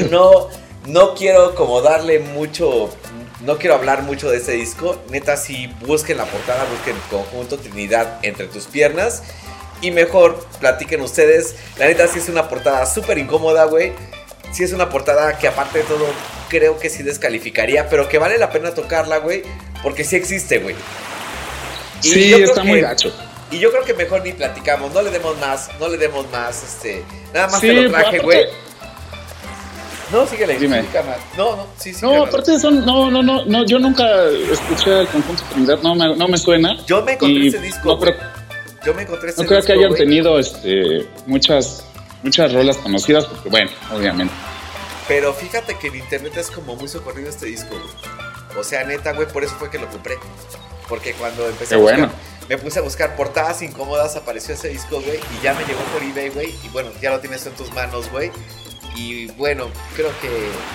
[0.08, 0.48] no,
[0.86, 2.90] no quiero como darle mucho,
[3.40, 5.02] no quiero hablar mucho de este disco.
[5.10, 9.24] Neta, si busquen la portada, busquen conjunto Trinidad entre tus piernas.
[9.82, 11.56] Y mejor platiquen ustedes.
[11.78, 13.92] La neta, sí es una portada súper incómoda, güey.
[14.52, 16.06] Sí es una portada que aparte de todo,
[16.48, 19.42] creo que sí descalificaría, pero que vale la pena tocarla, güey.
[19.82, 20.76] Porque sí existe, güey.
[22.02, 23.12] Y sí, yo creo está muy que- gacho.
[23.50, 26.62] Y yo creo que mejor ni platicamos, no le demos más, no le demos más,
[26.62, 28.46] este, nada más Sí, te lo traje, güey.
[30.10, 30.84] No, síguele, Dime.
[31.36, 32.00] No, no, sí, sí.
[32.04, 34.06] No, aparte son, no, no, no, no, yo nunca
[34.50, 36.76] escuché el conjunto Trinidad, no me, no me suena.
[36.86, 38.14] Yo me encontré ese disco, No güey.
[38.84, 40.00] Yo me encontré no creo disco, que hayan güey.
[40.00, 41.84] tenido este, muchas,
[42.22, 44.34] muchas rolas conocidas, porque bueno, obviamente.
[45.08, 48.58] Pero fíjate que en internet es como muy socorrido este disco, güey.
[48.58, 50.16] O sea, neta, güey, por eso fue que lo compré.
[50.88, 52.12] Porque cuando empecé Qué a buscar, bueno.
[52.48, 56.02] me puse a buscar portadas incómodas, apareció ese disco, güey, y ya me llegó por
[56.02, 58.30] eBay, güey, y bueno, ya lo tienes en tus manos, güey.
[58.94, 60.28] Y bueno, creo que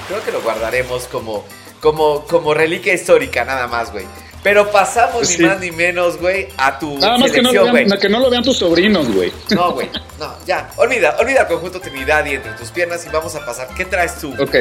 [0.07, 1.45] creo que lo guardaremos como
[1.81, 4.05] como como reliquia histórica nada más, güey.
[4.47, 5.39] Pero pasamos Sí.
[5.41, 8.07] ni más ni menos, güey, a tu Nada más que no, selección, lo vean, que
[8.07, 9.29] no lo vean tus sobrinos, güey.
[9.49, 9.89] No, güey.
[10.17, 10.69] No, ya.
[10.77, 13.67] Olvida, olvida el conjunto Trinidad y entre tus piernas y vamos a pasar.
[13.75, 14.33] ¿Qué traes tú?
[14.41, 14.55] Ok.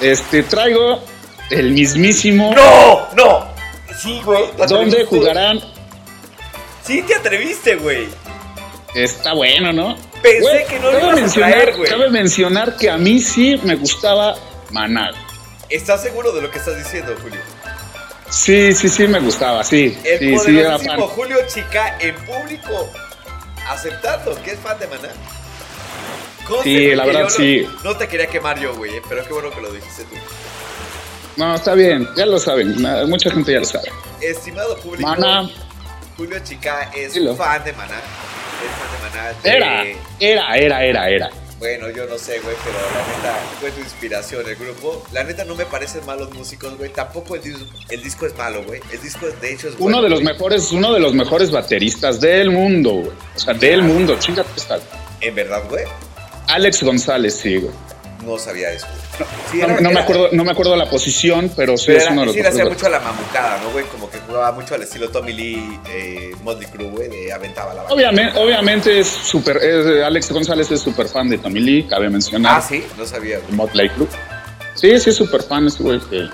[0.00, 1.04] Este, traigo
[1.50, 2.54] el mismísimo.
[2.54, 3.08] ¡No!
[3.14, 3.46] ¡No!
[4.02, 4.50] Sí, güey.
[4.52, 5.60] ¿te ¿Dónde jugarán?
[6.82, 8.08] Sí, te atreviste, güey.
[8.94, 9.96] Está bueno, ¿no?
[10.22, 11.90] Pensé Güey, que no lo ibas a traer, güey.
[11.90, 14.34] Cabe mencionar que a mí sí me gustaba
[14.70, 15.10] Maná.
[15.68, 17.40] ¿Estás seguro de lo que estás diciendo, Julio?
[18.30, 19.96] Sí, sí, sí me gustaba, sí.
[20.04, 20.86] El sí, sí, era fan.
[20.96, 22.90] poderosísimo Julio Chica en público
[23.68, 25.08] aceptando que es fan de Maná.
[26.62, 27.66] Sí, la verdad, sí.
[27.82, 30.16] No te quería quemar yo, güey, eh, pero qué bueno que lo dijiste tú.
[31.36, 32.76] No, está bien, ya lo saben,
[33.08, 33.90] mucha gente ya lo sabe.
[34.20, 35.48] Estimado público, Maná
[36.16, 37.34] Julio Chica es Dilo.
[37.34, 37.96] fan de Maná.
[37.98, 39.32] Es fan de Maná.
[39.42, 41.30] de- era, era, era, era, era.
[41.64, 45.02] Bueno, yo no sé, güey, pero la neta fue tu inspiración el grupo.
[45.12, 46.92] La neta no me parecen malos músicos, güey.
[46.92, 48.82] Tampoco el, dis- el disco es malo, güey.
[48.92, 49.96] El disco de hecho es bueno.
[49.96, 50.34] Uno de los güey.
[50.34, 53.12] mejores, uno de los mejores bateristas del mundo, güey.
[53.34, 54.78] O sea, del mundo, chingate esta.
[55.22, 55.84] En verdad, güey,
[56.48, 57.72] Alex González, sí, güey.
[58.24, 58.86] No sabía eso.
[59.50, 61.98] Sí, No, era- no me era- auro, no me acuerdo la posición, pero sí Pero
[61.98, 63.84] es era- uno de los sí le hacía mucho a la mamucada, ¿no, güey?
[63.86, 67.82] Como que jugaba mucho al estilo Tommy Lee, eh, Motley Crue, güey, de aventaba la
[67.82, 67.94] banda.
[67.94, 69.58] Obviamente, obviamente es súper,
[70.04, 72.58] Alex González es súper fan de Tommy Lee, cabe mencionar.
[72.58, 73.52] Ah, sí, no sabía, güey.
[73.52, 74.06] Motley Crue.
[74.74, 76.28] Sí, sí es súper fan ese güey de.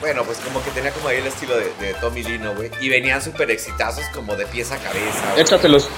[0.00, 2.68] Bueno, pues como que tenía como ahí el estilo de, de Tommy Lee, ¿no, güey?
[2.80, 5.30] Y venían súper exitazos como de pieza a cabeza.
[5.30, 5.42] güey.
[5.42, 5.88] Échatelos,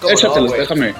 [0.00, 0.94] ¿Cómo no, échatelos, déjame.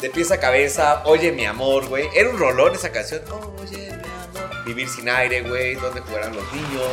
[0.00, 2.06] De pieza a cabeza, Oye mi amor, güey.
[2.14, 3.22] Era un rolón esa canción.
[3.60, 4.64] Oye mi amor.
[4.66, 5.74] Vivir sin aire, güey.
[5.76, 6.92] Donde jugarán los niños.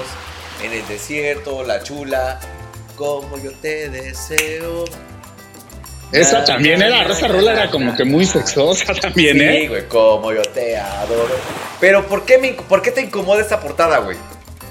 [0.63, 2.39] En el desierto, la chula.
[2.95, 4.85] Como yo te deseo.
[6.11, 9.67] Esa también era, esa rola era como que muy sexosa también, Sí, ¿eh?
[9.67, 11.35] güey, como yo te adoro.
[11.79, 14.15] Pero ¿por qué, me, ¿por qué te incomoda esta portada, güey?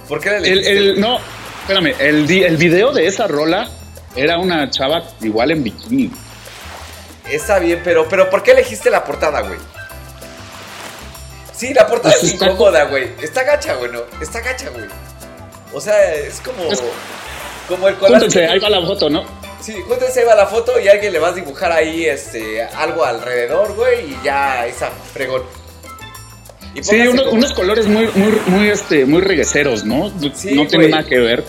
[0.09, 1.18] ¿Por qué la El, no,
[1.62, 3.68] espérame, el, el video de esa rola
[4.14, 6.12] era una chava igual en bikini.
[7.35, 9.59] Está bien, pero, pero ¿por qué elegiste la portada, güey?
[11.55, 13.11] Sí, la portada Pues es está- incómoda, güey.
[13.23, 14.01] Está gacha, güey, no.
[14.21, 14.87] Está gacha, güey.
[15.73, 16.64] O sea, es como.
[16.73, 16.83] Es-
[17.68, 18.25] como el collage.
[18.25, 19.25] Júntense, ahí va la foto, ¿no?
[19.62, 23.05] Sí, júntense, ahí va la foto y alguien le vas a dibujar ahí este, algo
[23.05, 25.42] alrededor, güey, y ya esa fregón.
[26.75, 30.12] Y Sí, pónganse uno- como- unos colores muy, muy, muy, este, muy regueceros, ¿no?
[30.35, 31.45] Sí, no tiene nada que ver.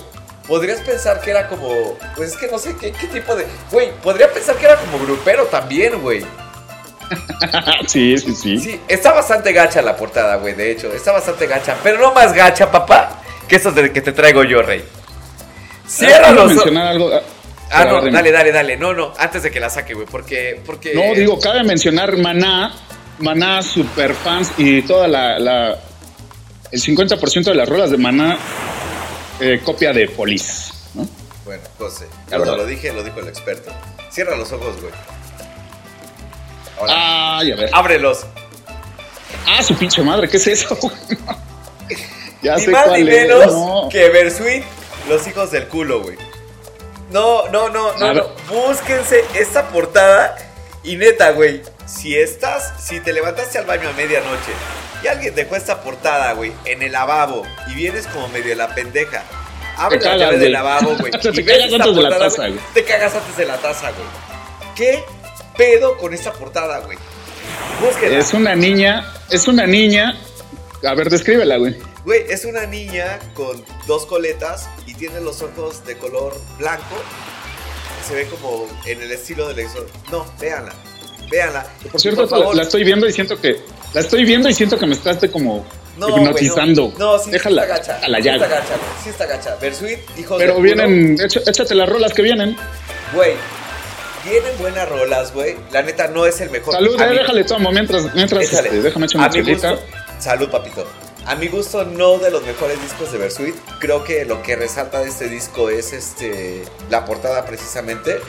[0.47, 1.97] Podrías pensar que era como.
[2.15, 3.45] Pues es que no sé qué, qué tipo de.
[3.71, 6.25] Güey, podría pensar que era como grupero también, güey.
[7.87, 8.59] sí, sí, sí.
[8.59, 10.91] Sí, está bastante gacha la portada, güey, de hecho.
[10.91, 11.77] Está bastante gacha.
[11.83, 14.83] Pero no más gacha, papá, que estos de que te traigo yo, rey.
[15.87, 17.11] Cierra Quiero los mencionar algo.
[17.13, 17.21] ah,
[17.71, 18.77] Ah, no, dale, dale, dale.
[18.77, 20.61] No, no, antes de que la saque, güey, porque.
[20.65, 22.73] porque No, digo, cabe mencionar Maná,
[23.19, 25.79] Maná super fans y toda la, la
[26.71, 28.37] el 50% de las rolas de Maná
[29.43, 31.07] eh, copia de Police, ¿no?
[31.45, 33.71] Bueno, José, yo no lo dije, lo dijo el experto.
[34.09, 34.93] Cierra los ojos, güey.
[36.79, 37.69] Ahora, Ay, a ver.
[37.73, 38.25] ábrelos.
[39.47, 40.77] Ah, su pinche madre, ¿qué es eso?
[42.41, 43.15] ya Ni sé más cuál ni es.
[43.27, 43.89] menos No.
[43.91, 44.63] que Bersuit,
[45.09, 46.17] los hijos del culo, güey.
[47.11, 48.27] No, no, no, no, no.
[48.49, 50.35] Búsquense esta portada
[50.83, 51.61] y neta, güey.
[51.85, 54.51] Si estás, si te levantaste al baño a medianoche
[55.03, 58.73] y alguien dejó esta portada, güey, en el lavabo y vienes como medio de la
[58.73, 59.23] pendeja,
[59.77, 61.11] abre Te la llave del lavabo, güey.
[61.21, 62.65] Te cagas antes de la taza, güey, güey.
[62.73, 64.07] Te cagas antes de la taza, güey.
[64.75, 65.03] ¿Qué
[65.57, 66.97] pedo con esta portada, güey?
[68.03, 70.17] Es una niña, es una niña.
[70.83, 71.75] A ver, descríbela, güey.
[72.05, 76.95] Güey, es una niña con dos coletas y tiene los ojos de color blanco.
[78.07, 79.85] Se ve como en el estilo del exo.
[80.11, 80.73] No, véanla.
[81.29, 81.65] Véanla.
[81.91, 83.61] Por cierto, favor, la estoy viendo y siento que
[83.93, 85.65] la estoy viendo y siento que me estás de como
[85.97, 86.93] no, hipnotizando.
[86.97, 87.93] No, no sí, Déjala, sí está gacha.
[87.95, 88.33] déjala sí ya.
[88.33, 89.57] está gacha, sí está gacha.
[90.17, 92.57] Hijos Pero de vienen, échate las rolas que vienen.
[93.13, 93.33] Güey,
[94.25, 95.55] vienen buenas rolas, güey.
[95.71, 96.73] La neta no es el mejor.
[96.73, 99.79] Salud, A eh, déjale tomo mientras, mientras este, déjame echar A una gusto,
[100.19, 100.87] salud, papito.
[101.25, 103.55] A mi gusto, no de los mejores discos de Versuit.
[103.79, 108.19] Creo que lo que resalta de este disco es este la portada precisamente.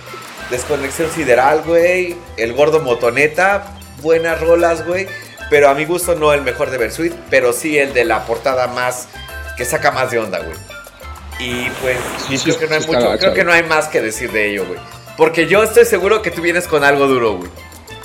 [0.51, 2.15] Desconexión sideral, güey.
[2.37, 3.79] El gordo motoneta.
[4.01, 5.09] Buenas rolas, güey.
[5.51, 8.67] Pero a mi gusto no el mejor de Versuit, pero sí el de la portada
[8.69, 9.09] más
[9.57, 10.57] que saca más de onda, güey.
[11.39, 13.47] Y pues Sí, sí, creo que no hay sí está mucho, gacha, creo que güey.
[13.47, 14.79] no hay más que decir de ello, güey.
[15.17, 17.51] Porque yo estoy seguro que tú vienes con algo duro, güey.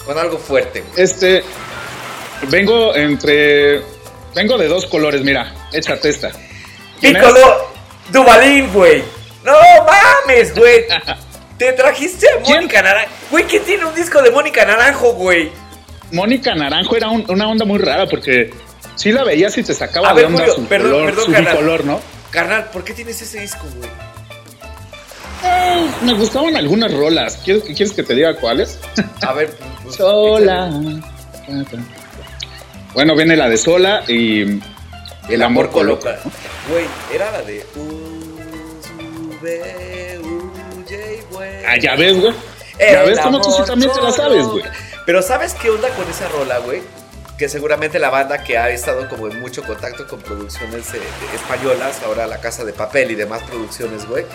[0.06, 1.04] Con algo fuerte, güey.
[1.04, 1.44] Este,
[2.50, 3.82] vengo entre,
[4.36, 6.32] vengo de dos colores, mira, échate esta.
[7.02, 7.70] Piccolo
[8.12, 9.04] Duvalín, güey.
[9.44, 9.54] No
[9.86, 10.86] mames, güey.
[11.58, 12.40] Te trajiste a.
[12.40, 13.12] Mónica Naranjo.
[13.32, 15.52] Güey, ¿quién tiene un disco de Mónica Naranjo, güey?
[16.12, 18.52] Mónica Naranjo era un- una onda muy rara porque
[18.96, 21.26] sí la veías y te sacaba A de ver, onda Julio, su perdón, color, perdón,
[21.26, 21.54] su carnal.
[21.54, 22.00] bicolor, ¿no?
[22.32, 23.90] Carnal, ¿por qué tienes ese disco, güey?
[25.44, 27.38] Eh, me gustaban algunas rolas.
[27.44, 28.78] ¿Quieres, que- ¿Quieres que te diga cuáles?
[29.22, 30.70] A ver, pues, Sola.
[32.94, 34.60] Bueno, viene la de Sola y
[35.30, 36.20] El amor coloca.
[36.26, 36.32] ¿no?
[36.74, 37.64] Güey, era la de.
[41.68, 42.34] Ah, ya ves, güey.
[42.80, 44.64] El Ya ves cómo tú sí también te la sabes, güey.
[45.10, 46.84] Pero ¿sabes qué onda con esa rola, güey?
[47.36, 51.00] Que seguramente la banda que ha estado como en mucho contacto con producciones eh,
[51.34, 54.26] españolas, ahora La Casa de Papel y demás producciones, güey.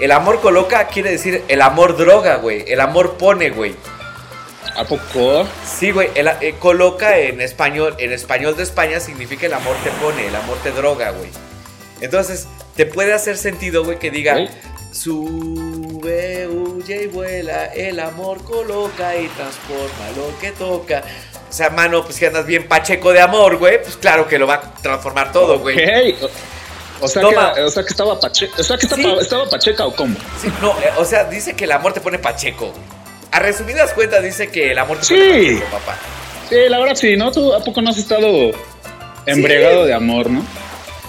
[0.00, 2.64] El amor coloca quiere decir el amor droga, güey.
[2.66, 3.76] El amor pone, güey.
[4.74, 5.46] ¿A poco?
[5.64, 6.10] Sí, güey.
[6.16, 10.34] el- eh, coloca en español, en español de España significa el amor te pone, el
[10.34, 11.30] amor te droga, güey.
[12.00, 14.50] Entonces, te puede hacer sentido, güey, que diga, Ok.
[14.92, 16.48] sube,
[16.96, 21.02] y vuela, el amor coloca y transforma lo que toca.
[21.48, 24.46] O sea, mano, pues si andas bien pacheco de amor, güey, pues claro que lo
[24.46, 26.14] va a transformar todo, güey.
[27.00, 27.54] O, sea Toma.
[27.54, 28.54] que, o sea que estaba pacheca.
[28.58, 29.16] O sea que estaba, Sí.
[29.20, 30.14] estaba pacheca o cómo.
[30.40, 32.72] Sí, no, eh, o sea, dice que el amor te pone pacheco.
[33.32, 35.14] A resumidas cuentas dice que el amor te Sí.
[35.14, 35.96] pone pacheco, papá.
[36.50, 37.32] Sí, la verdad sí, ¿no?
[37.32, 38.50] ¿Tú a poco no has estado
[39.26, 40.44] embriagado de amor, no?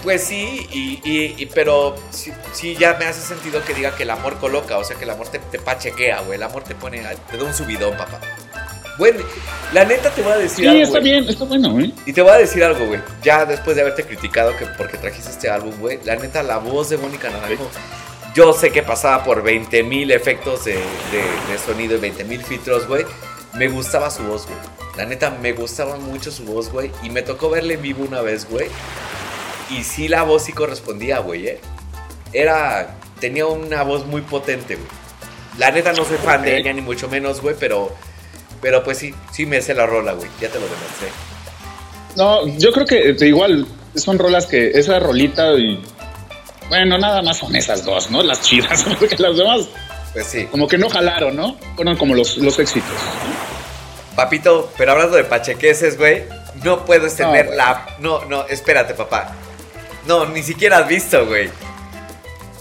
[0.04, 4.04] Pues sí, y, y- y- pero sí, sí ya me hace sentido que diga que
[4.04, 6.38] el amor coloca, o sea que el amor te, te pachequea, güey.
[6.38, 8.20] El amor te pone, te da un subidón, papá.
[8.98, 9.14] Güey,
[9.74, 11.04] la neta te voy a decir Sí, algo, está güey.
[11.12, 11.92] bien, está bueno, ¿eh?
[12.06, 13.00] Y te voy a decir algo, güey.
[13.24, 16.00] Ya después de haberte criticado que porque trajiste este álbum, güey.
[16.04, 17.70] La neta, la voz de Mónica Naranjo.
[18.36, 22.44] Yo sé que pasaba por 20 mil efectos de, de- de sonido y 20 mil
[22.44, 23.06] filtros, güey.
[23.54, 24.58] Me gustaba su voz, güey.
[24.98, 26.92] La neta, me gustaba mucho su voz, güey.
[27.04, 28.68] Y me tocó verle en vivo una vez, güey.
[29.72, 31.60] Y sí, la voz sí correspondía, güey, ¿eh?
[32.34, 32.96] Era.
[33.20, 34.88] Tenía una voz muy potente, güey.
[35.58, 37.94] La neta, no soy fan de ella, ni mucho menos, güey, pero.
[38.62, 40.30] Pero pues sí, sí me sé la rola, güey.
[40.40, 41.08] Ya te lo demostré.
[42.16, 45.82] No, yo creo que eh, igual son rolas que esa rolita y.
[46.70, 48.24] Bueno, nada más son esas dos, ¿no?
[48.24, 49.68] Las chidas, porque las demás
[50.14, 50.46] Pues sí.
[50.46, 51.58] como que no jalaron, ¿no?
[51.76, 52.90] Fueron como los, los éxitos.
[54.16, 56.24] Papito, pero hablando de pachequeses, güey,
[56.64, 57.58] no puedo extender güey.
[57.58, 57.86] la.
[58.00, 59.34] No, no, espérate, papá.
[60.06, 61.50] No, ni siquiera has visto, güey.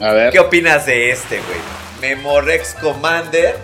[0.01, 0.33] A ver.
[0.33, 1.59] ¿Qué opinas de este, güey?
[2.01, 3.59] Memorex Commander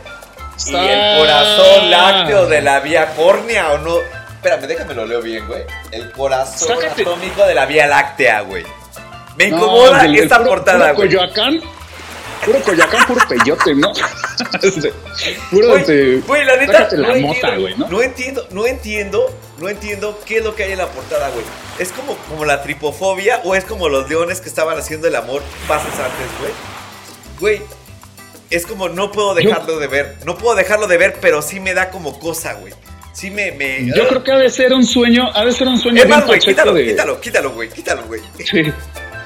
[0.66, 3.98] y el corazón lácteo de la vía córnea, ¿o no?
[4.34, 5.62] Espérame, déjame lo leo bien, güey.
[5.92, 7.02] El corazón Sácate.
[7.02, 8.64] atómico de la vía láctea, güey.
[9.36, 11.08] Me No, incomoda esta puro- portada, puro güey.
[11.08, 11.60] Coyoacán.
[12.44, 13.92] Puro Coyoacán, puro peyote, ¿no?
[14.62, 14.92] Este,
[15.50, 17.88] puro Güey, este, güey, la neta, sácate la no, mota, entiendo, güey, ¿no?
[17.88, 21.44] no entiendo, no entiendo, no entiendo qué es lo que hay en la portada, güey.
[21.78, 25.42] Es como, como la tripofobia o es como los leones que estaban haciendo el amor
[25.66, 26.52] pases antes, güey.
[27.38, 27.62] Güey,
[28.50, 31.74] es como no puedo dejarlo de ver, no puedo dejarlo de ver, pero sí me
[31.74, 32.72] da como cosa, güey.
[33.12, 33.52] sí me...
[33.52, 36.08] me Yo creo que ha de ser un sueño, ha de ser un sueño Es
[36.08, 36.86] más, güey, quítalo, de...
[36.86, 38.20] quítalo, quítalo, güey, quítalo, güey.
[38.44, 38.62] Sí.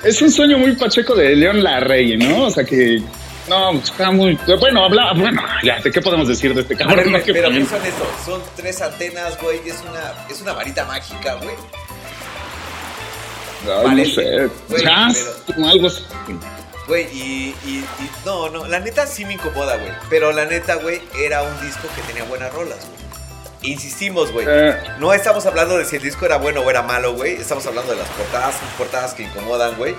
[0.02, 2.46] Es un sueño muy pacheco de León Larrey, ¿no?
[2.46, 3.02] O sea que...
[3.48, 4.38] No, está muy...
[4.60, 5.12] Bueno, habla...
[5.14, 7.12] Bueno, ya, ¿de qué podemos decir de este cabrón?
[7.12, 8.06] ver, Que pero ¿qué son eso?
[8.24, 11.54] Son tres antenas, güey, es una, es una varita mágica, güey.
[13.66, 14.50] Vale, no sé.
[14.68, 14.84] güey,
[15.46, 15.88] como algo.
[16.86, 19.92] Güey, y, y, y- no, no, la neta sí me incomoda, güey.
[20.08, 23.72] Pero la neta, güey, era un disco que tenía buenas rolas, güey.
[23.72, 24.46] Insistimos, güey.
[24.48, 27.34] Eh, No estamos hablando de si el disco era bueno o era malo, güey.
[27.34, 29.94] Estamos hablando de las portadas, portadas que incomodan, güey.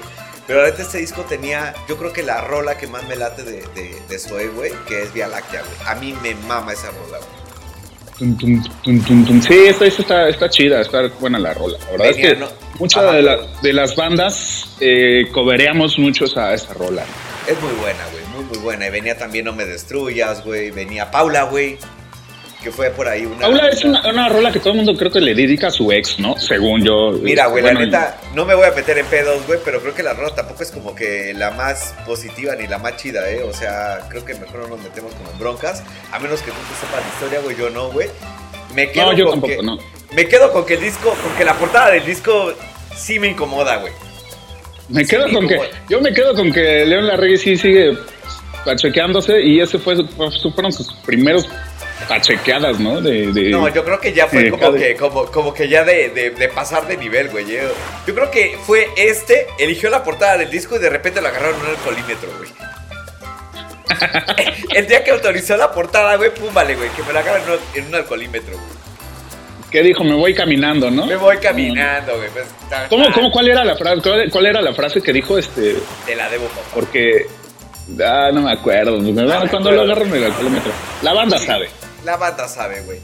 [0.51, 3.61] Pero neta, este disco tenía, yo creo que la rola que más me late de,
[3.73, 5.73] de, de Zoe, güey, que es Vía Láctea, güey.
[5.87, 8.19] A mí me mama esa rola, güey.
[8.19, 9.41] tum, tum, tum, tum, tum.
[9.41, 11.77] Sí, esta, esta está, está chida, está buena la rola.
[11.79, 12.47] La verdad Venía, es que ¿no?
[12.79, 13.13] muchas Ajá.
[13.13, 17.05] de, la- de las bandas eh, cobereamos mucho esa, esa rola.
[17.47, 18.87] Es muy buena, güey, muy, muy buena.
[18.87, 20.69] Y venía también No Me Destruyas, güey.
[20.71, 21.77] Venía Paula, güey,
[22.61, 23.39] que fue por ahí una...
[23.39, 25.91] Paula es una, una rola que todo el mundo creo que le dedica a su
[25.91, 26.37] ex, ¿no?
[26.37, 27.11] Según yo.
[27.21, 29.95] Mira, güey, Bueno, la neta, no me voy a meter en pedos, güey, pero creo
[29.95, 33.41] que la rola tampoco es como que la más positiva ni la más chida, ¿eh?
[33.43, 36.57] O sea, creo que mejor no nos metemos como en broncas, a menos que tú
[36.57, 38.07] te sepas la historia, güey, yo no, güey.
[38.75, 39.77] Me quedo No, yo con tampoco, que, no.
[40.15, 42.53] Me quedo con que el disco, con que la portada del disco
[42.95, 43.91] sí me incomoda, güey.
[44.89, 45.59] Me quedo con que.
[45.89, 47.97] Yo me quedo con que León Larregui sí sigue
[48.65, 51.47] pachequeándose y ese fue, fue- fueron sus primeros
[52.07, 53.01] pachequeadas, ¿no?
[53.01, 56.09] De, de- No, yo creo que ya fue como que, como, como que ya de,
[56.09, 57.45] de- de pasar de nivel, güey.
[57.45, 57.61] Yo,
[58.07, 61.55] yo creo que fue este, eligió la portada del disco y de repente lo agarraron
[61.55, 62.49] en un alcoholímetro, güey.
[64.75, 67.41] El día que autorizó la portada, güey, pum, vale, güey, que me la agarran
[67.75, 68.81] en un- alcoholímetro, güey.
[69.69, 70.03] ¿Qué dijo?
[70.03, 71.05] Me voy caminando, ¿no?
[71.05, 72.29] Me voy caminando, güey.
[72.31, 72.45] pues,
[72.89, 74.01] ¿Cómo, cómo, cuál era la frase?
[74.01, 75.75] ¿Cuál, cuál era la frase que dijo este?
[76.05, 76.61] Te la debo, papá.
[76.73, 77.25] Porque.
[78.03, 78.99] Ah, no me acuerdo.
[78.99, 79.71] Me cuando acuerdo.
[79.71, 80.71] lo agarran en el kilómetro.
[81.03, 81.69] La banda sabe.
[82.03, 82.99] La banda sabe, güey.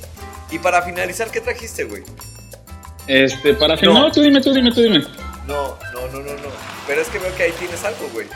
[0.51, 2.03] Y para finalizar, ¿qué trajiste, güey?
[3.07, 3.79] Este, para No.
[3.79, 3.93] fin.
[3.93, 4.11] No.
[4.11, 4.99] tú dime, tú dime, tú dime.
[5.45, 6.49] No, no, no, no, no.
[6.87, 8.27] Pero es que veo que ahí tienes algo, güey.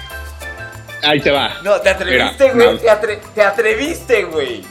[1.03, 1.55] Ahí te va.
[1.63, 2.73] No, te atreviste, güey.
[2.73, 2.77] no.
[2.79, 4.63] Te, atre- te atreviste, güey.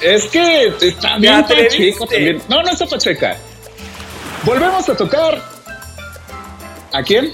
[0.00, 1.78] Es que está bien atreviste.
[1.78, 2.42] pacheco también.
[2.48, 3.36] No, no está pacheca.
[4.44, 5.42] Volvemos a tocar.
[6.92, 7.32] ¿A quién?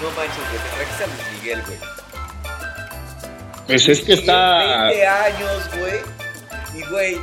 [0.00, 0.62] No manches, güey.
[0.62, 1.78] Te trajiste a Luis Miguel, güey.
[3.66, 4.86] Pues es que está.
[4.86, 6.00] 20 años, güey.
[6.74, 7.20] Y, güey,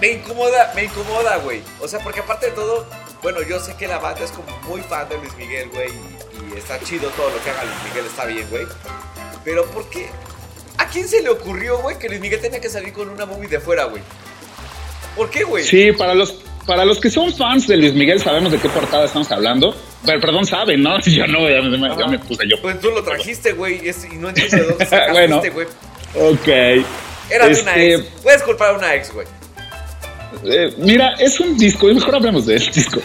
[0.00, 1.62] me incomoda, me incomoda, güey.
[1.80, 2.86] O sea, porque aparte de todo,
[3.22, 5.88] bueno, yo sé que la banda es como muy fan de Luis Miguel, güey.
[5.90, 8.66] Y, y está chido todo lo que haga Luis Miguel, está bien, güey.
[9.44, 10.08] Pero, ¿por qué?
[10.78, 13.48] ¿A quién se le ocurrió, güey, que Luis Miguel tenía que salir con una movie
[13.48, 14.02] de fuera, güey?
[15.16, 15.64] ¿Por qué, güey?
[15.64, 16.32] Sí, para los,
[16.66, 19.74] para los que son fans de Luis Miguel, sabemos de qué portada estamos hablando.
[20.06, 20.98] Pero, perdón, saben, ¿no?
[21.04, 22.06] Yo no, ya, me- ya Ajá.
[22.08, 22.60] me puse yo.
[22.60, 25.36] Pues tú lo trajiste, güey, y no entiendo de dónde sacaste Bueno.
[25.36, 25.66] este, güey.
[26.14, 26.48] Ok.
[27.30, 28.04] Era de una Este, ex.
[28.22, 29.26] Puedes culpar a una ex, güey.
[30.44, 33.00] Eh, mira, es un disco, y mejor hablemos de este disco.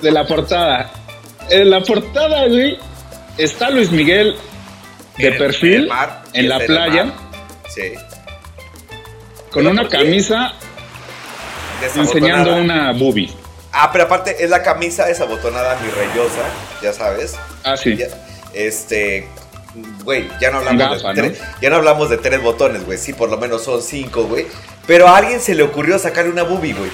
[0.00, 0.90] de la portada.
[1.50, 2.76] En la portada, güey,
[3.38, 4.34] está Luis Miguel
[5.18, 7.12] de En perfil, en el mar, en y la playa.
[7.68, 7.92] Sí.
[9.50, 10.52] con ¿Pero una camisa
[11.96, 13.30] enseñando una boobie.
[13.72, 16.42] Ah, pero aparte es la camisa desabotonada mi reyosa,
[16.82, 17.34] ya sabes.
[17.64, 17.96] Ah, sí.
[17.96, 18.08] Ya-
[18.52, 19.26] este,
[20.04, 21.28] güey, ya no hablamos Gafa, de ¿no?
[21.28, 22.98] tres, ya no hablamos de tres botones, güey.
[22.98, 24.46] Sí, por lo menos son cinco, güey.
[24.86, 26.90] Pero a alguien se le ocurrió sacarle una boobie, güey.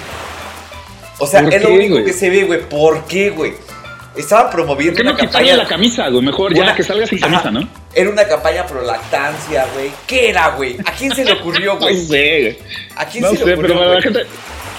[1.17, 2.61] O sea, ¿Por es lo único que se ve, güey.
[2.69, 3.53] ¿Por qué, güey?
[4.15, 6.23] Estaban ¿Por promoviendo qué no quitarle la camisa, güey?
[6.23, 7.41] Mejor ya una- que salga sin Ajá.
[7.43, 7.69] camisa, ¿no?
[7.93, 9.91] Era una campaña pro lactancia, güey.
[10.07, 10.77] ¿Qué era, güey?
[10.85, 11.97] ¿A quién se le ocurrió, No güey?
[12.05, 12.59] sé, güey.
[12.95, 14.25] ¿A quién No se sé, le pero ocurrió, para la gente.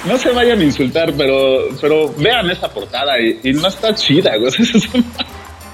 [0.06, 4.36] No se vayan a insultar, pero, pero vean esta portada y, y no está chida,
[4.36, 4.48] güey.
[4.58, 5.04] Eso es una-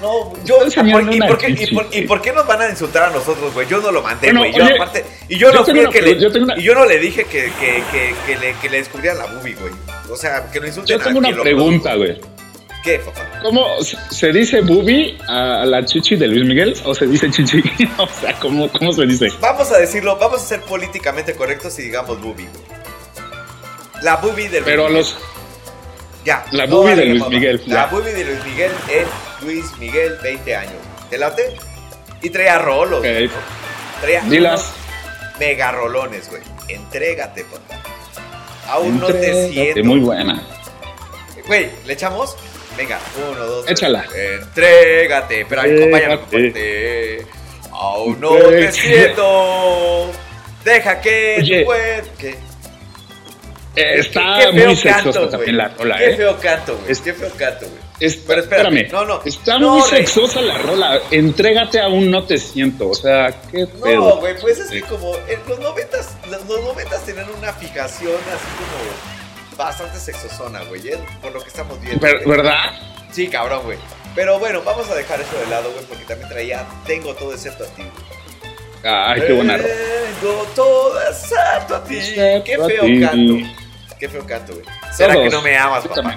[0.01, 2.69] No, yo, enseñando ¿por- y, por qué, y, por, y por qué nos van a
[2.69, 3.67] insultar a nosotros, güey?
[3.67, 4.53] Yo no lo mandé, Bueno, güey.
[4.53, 6.75] Yo aparte, y yo, yo no fui una que le, yo tengo una- y yo
[6.75, 9.73] no le dije que, que, que, que le, que le descubrieran la boobie, güey.
[10.11, 12.19] O sea, que lo insulten Yo tengo a una pregunta, güey.
[12.83, 13.21] ¿Qué, papá?
[13.41, 17.63] ¿Cómo se- dice boobie a la chichi de Luis Miguel o se dice chichi?
[17.97, 19.29] o sea, ¿cómo, cómo se dice?
[19.41, 22.77] Vamos a decirlo, vamos a ser políticamente correctos y digamos boobie, güey.
[24.01, 25.03] La boobie de Luis Pero a Miguel.
[25.03, 25.17] los.
[26.25, 26.45] Ya.
[26.51, 27.27] la boobie de Luis.
[27.29, 29.07] Miguel, La boobie de Luis Miguel es
[29.41, 30.73] Luis Miguel, 20 años.
[31.09, 31.55] ¿Te late?
[32.21, 32.99] Y traía rolos.
[32.99, 33.05] Ok.
[33.05, 33.29] güey.
[34.01, 34.73] Traía Dilas.
[35.39, 36.41] mega rolones, güey.
[36.67, 37.81] Entrégate, papá.
[38.69, 39.83] Aún no te Entrégate, siento.
[39.85, 40.43] Muy buena.
[41.47, 42.35] Güey, ¿le echamos?
[42.75, 42.99] Venga,
[43.31, 43.79] uno, dos, tres.
[43.79, 44.05] Échala.
[44.13, 47.25] Entrégate, pero acompáñame Entrégate.
[47.71, 48.71] Aún no te Entrégate.
[48.73, 50.11] siento.
[50.65, 51.61] Deja que Oye.
[51.61, 52.35] Eh,
[53.81, 56.15] está Qué feo muy sexosa también la rola, Qué ¿eh?
[56.17, 56.91] feo canto, güey.
[56.91, 57.81] Es- Qué feo canto, güey.
[57.99, 59.21] Es- Pero espérame, espérame, no, no.
[59.25, 60.05] Está No, muy Rey.
[60.05, 60.99] sexosa la rola.
[61.11, 62.89] Entrégate a un no te siento.
[62.89, 64.17] O sea, qué No, pedo.
[64.19, 68.47] güey, pues es que como en los noventas, los, los noventas tenían una fijación así
[68.57, 70.99] como bastante sexosona, güey, ¿eh?
[71.21, 71.99] por lo que estamos viendo.
[71.99, 72.23] Güey.
[72.25, 72.71] ¿Verdad?
[73.11, 73.77] Sí, cabrón, güey.
[74.15, 77.63] Pero bueno, vamos a dejar eso de lado, güey, porque también traía Tengo todo excepto
[77.63, 78.17] a ti, güey.
[78.83, 79.69] Ay, qué buena rola.
[80.21, 81.97] Tengo todo excepto a ti.
[81.97, 83.33] Excepto Qué feo canto.
[83.99, 84.65] Qué feo canto, güey.
[84.93, 85.25] ¿Será Todos.
[85.25, 86.15] que no me amas, papá?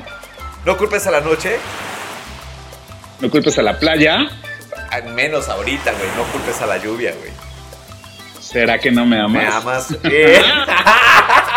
[0.65, 1.57] No culpes a la noche,
[3.21, 4.29] No culpes a la playa.
[4.91, 6.09] al menos ahorita, güey.
[6.17, 7.31] No culpes a la lluvia, güey.
[8.41, 9.33] ¿Será que no me amas?
[9.33, 9.89] ¿Me amas?
[10.05, 10.43] Eh.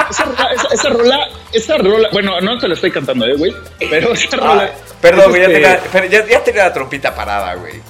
[0.10, 3.56] Esa rola, esa, esa rola, esa rola, bueno, no te la estoy cantando, eh, güey.
[3.90, 4.64] Pero esa rola.
[4.64, 4.70] Ay,
[5.02, 7.82] perdón, güey, ya, este- tenía, pero ya, ya tenía la trompita parada, güey.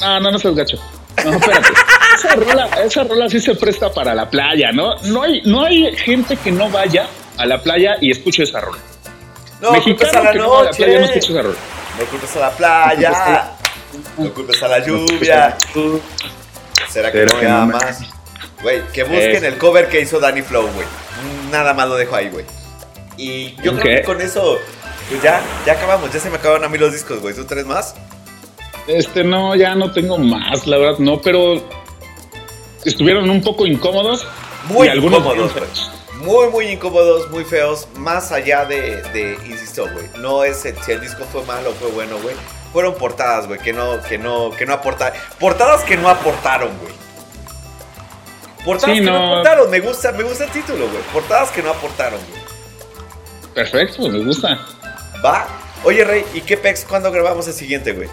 [0.00, 0.76] No, no, no seas gacho.
[1.24, 1.68] No, espérate.
[2.16, 4.96] esa, rola, esa rola sí se presta para la playa, ¿no?
[5.02, 7.06] No hay, no hay gente que no vaya
[7.38, 8.78] a la playa y escuche esa rola.
[9.60, 10.84] No a Mexicano la que no va a la noche.
[10.84, 11.56] playa no escucha esa rola.
[11.98, 13.50] No culpes a la playa.
[14.18, 15.56] No culpes a la lluvia.
[16.88, 18.00] ¿Será que Pero no que me no me- amas?
[18.62, 19.48] Güey, que busquen Eh.
[19.48, 20.86] el cover que hizo Danny Flow, güey.
[21.50, 22.44] Nada más lo dejo ahí, güey.
[23.16, 24.58] Y yo creo que con eso,
[25.08, 26.12] pues ya, ya acabamos.
[26.12, 27.34] Ya se me acabaron a mí los discos, güey.
[27.34, 27.94] ¿Tú tres más?
[28.86, 31.62] Este, no, ya no tengo más, la verdad, no, pero
[32.84, 34.26] estuvieron un poco incómodos.
[34.68, 35.90] Muy y algunos incómodos.
[36.18, 37.86] Muy, muy incómodos, muy feos.
[37.96, 40.06] Más allá de, de insisto, güey.
[40.18, 42.34] No es el- si el disco fue malo o fue bueno, güey.
[42.72, 45.18] Fueron portadas, güey, que no, que no, que no aportaron.
[45.40, 46.92] Portadas que no aportaron, güey.
[48.64, 49.18] Portadas Sí, que no.
[49.18, 49.32] no.
[49.32, 49.70] aportaron.
[49.70, 51.02] Me gusta, me gusta el título, güey.
[51.12, 52.42] Portadas que no aportaron, güey.
[53.54, 54.58] Perfecto, me gusta.
[55.24, 55.46] Va.
[55.84, 56.84] Oye, Rey, ¿y qué pex?
[56.84, 58.08] ¿Cuándo grabamos el siguiente, güey?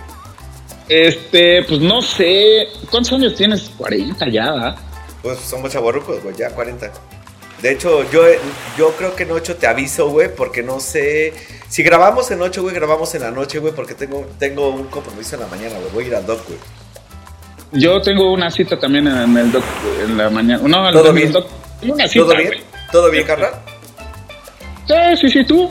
[0.88, 2.68] Este, pues no sé.
[2.92, 3.72] ¿Cuántos años tienes?
[3.78, 4.76] 40 ya, ¿verdad?
[5.24, 6.92] Pues somos chavorrucos, güey, ya 40.
[7.62, 8.22] De hecho, yo,
[8.78, 11.34] yo creo que en 8 te aviso, güey, porque no sé.
[11.70, 15.36] Si grabamos en 8, güey, grabamos en la noche, güey, porque tengo, tengo un compromiso
[15.36, 15.92] en la mañana, güey.
[15.94, 16.60] Voy a ir al doc, güey.
[17.72, 19.64] Yo tengo una cita también en el doc
[20.04, 20.62] en la mañana.
[20.68, 21.32] No, ¿Todo el bien?
[21.32, 21.48] doc.
[21.82, 22.48] Una cita, ¿Todo bien?
[22.48, 22.64] güey.
[22.92, 23.52] ¿Todo bien, carnal?
[24.88, 25.70] Sí, sí, sí, tú.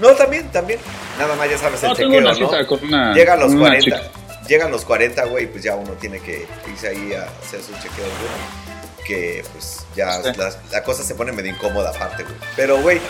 [0.00, 0.78] No, también, también.
[1.18, 2.66] Nada más ya sabes el No, chequeo, una cita ¿no?
[2.66, 3.14] con una.
[3.14, 3.84] Llegan los con una 40.
[3.84, 4.10] chica.
[4.48, 7.96] Llegan los 40, güey, pues ya uno tiene que irse ahí a hacer sus chequeos,
[8.08, 8.69] güey.
[9.06, 10.30] Que pues ya Sí.
[10.36, 12.36] la, la cosa se pone medio incómoda aparte, güey.
[12.56, 13.00] Pero, güey,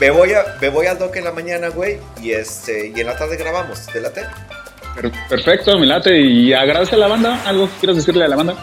[0.00, 3.06] me voy, a, me voy al doc en la mañana, güey, y, este, y en
[3.06, 3.86] la tarde grabamos.
[3.86, 4.22] ¿Te late?
[4.94, 6.18] Per- Perfecto, me late.
[6.18, 7.42] Y agradece a la banda.
[7.46, 8.54] ¿Algo que quieras decirle a la banda?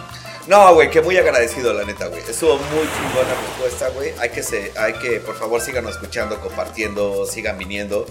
[0.48, 2.22] No, güey, que muy agradecido, la neta, güey.
[2.30, 4.12] Estuvo muy chingona la respuesta, güey.
[4.20, 8.06] Hay que, se, hay que, por favor, sigan escuchando, compartiendo, sigan viniendo.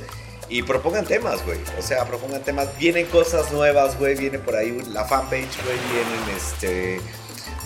[0.48, 1.58] Y propongan temas, güey.
[1.78, 2.68] O sea, propongan temas.
[2.78, 4.14] Vienen cosas nuevas, güey.
[4.16, 5.78] Viene por ahí la fanpage, güey.
[5.92, 7.00] Vienen, este...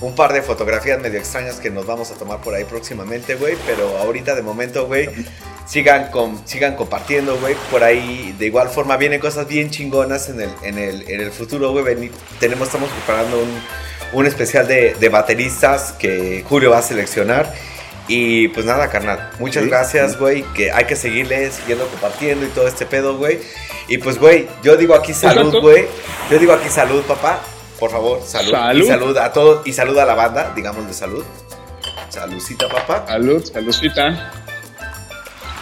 [0.01, 3.57] Un par de fotografías medio extrañas que nos vamos a tomar por ahí próximamente, güey.
[3.67, 5.09] Pero ahorita, de momento, güey,
[5.67, 7.55] sigan, con, sigan compartiendo, güey.
[7.71, 11.31] Por ahí, de igual forma, vienen cosas bien chingonas en el, en el, en el
[11.33, 12.11] futuro, güey.
[12.39, 13.59] Tenemos, estamos preparando un,
[14.13, 17.55] un especial de, de bateristas que Julio va a seleccionar.
[18.09, 19.31] Y pues nada, carnal.
[19.41, 19.71] Muchas Sí.
[19.71, 20.43] gracias, güey.
[20.55, 23.41] Que hay que seguirle, siguiendo compartiendo y todo este pedo, güey.
[23.89, 25.87] Y pues, güey, yo digo aquí salud, güey.
[26.31, 27.41] Yo digo aquí salud, papá.
[27.79, 28.51] Por favor, salud.
[28.51, 28.83] Salud.
[28.85, 29.67] Y salud a todos.
[29.67, 31.25] Y salud a la banda, digamos de salud.
[32.09, 33.05] Saludcita, papá.
[33.07, 34.33] Salud, saludcita.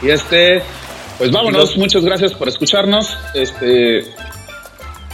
[0.03, 0.63] Y este,
[1.19, 1.61] pues vámonos.
[1.71, 3.17] Los- Muchas gracias por escucharnos.
[3.35, 3.99] Este,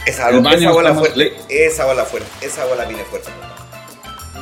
[0.05, 1.35] Esa, esa bola fuerte.
[1.49, 2.29] Esa bola fuerte.
[2.45, 3.29] Esa bola viene fuerte.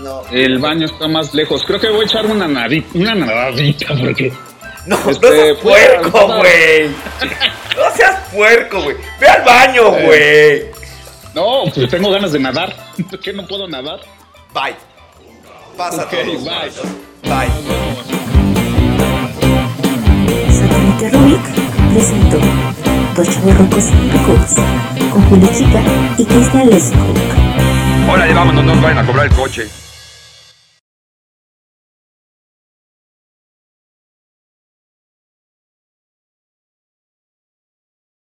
[0.01, 0.23] No.
[0.31, 1.63] el baño está más lejos.
[1.65, 4.31] Creo que voy a echar una nadita, una nadadita porque
[4.85, 6.87] No, Este, no seas fuera, puerco, güey.
[7.75, 8.95] No seas puerco, güey.
[9.19, 10.05] Ve al baño, Eh.
[10.05, 10.68] güey.
[11.39, 12.75] No, pues tengo ganas de nadar.
[13.09, 13.99] ¿Por qué no puedo nadar?
[14.53, 14.75] Bye.
[15.77, 16.39] Pasa Ok, todo.
[16.39, 16.71] bye.
[17.23, 17.49] Bye.
[20.51, 21.41] Satélite Rubik
[21.93, 22.37] presentó
[23.15, 24.55] Dos Chavorrucos Records
[25.11, 25.81] con Julio Chica
[26.17, 27.17] y Cristian Lescock.
[28.11, 29.67] Órale, vámonos, no nos vayan a cobrar el coche.